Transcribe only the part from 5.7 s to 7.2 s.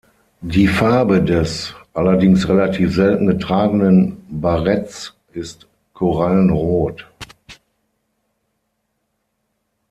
korallenrot.